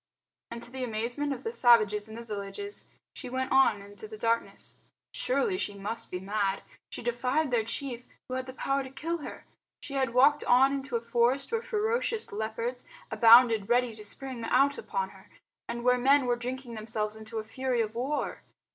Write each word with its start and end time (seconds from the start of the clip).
And 0.49 0.63
to 0.63 0.71
the 0.71 0.83
amazement 0.83 1.31
of 1.31 1.43
the 1.43 1.51
savages 1.51 2.09
in 2.09 2.15
the 2.15 2.25
villages 2.25 2.85
she 3.13 3.29
went 3.29 3.51
on 3.51 3.83
into 3.83 4.07
the 4.07 4.17
darkness. 4.17 4.77
Surely 5.13 5.59
she 5.59 5.75
must 5.75 6.09
be 6.09 6.19
mad. 6.19 6.63
She 6.91 7.03
defied 7.03 7.51
their 7.51 7.63
chief 7.63 8.07
who 8.27 8.33
had 8.33 8.47
the 8.47 8.53
power 8.53 8.81
to 8.81 8.89
kill 8.89 9.19
her. 9.19 9.45
She 9.83 9.93
had 9.93 10.15
walked 10.15 10.43
on 10.45 10.73
into 10.73 10.95
a 10.95 11.01
forest 11.01 11.51
where 11.51 11.61
ferocious 11.61 12.31
leopards 12.31 12.83
abounded 13.11 13.69
ready 13.69 13.93
to 13.93 14.03
spring 14.03 14.43
out 14.43 14.79
upon 14.79 15.09
her, 15.11 15.29
and 15.69 15.83
where 15.83 15.99
men 15.99 16.25
were 16.25 16.35
drinking 16.35 16.73
themselves 16.73 17.15
into 17.15 17.37
a 17.37 17.43
fury 17.43 17.81
of 17.81 17.93
war. 17.93 18.41